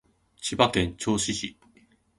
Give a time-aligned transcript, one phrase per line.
[0.37, 1.59] 千葉県銚子市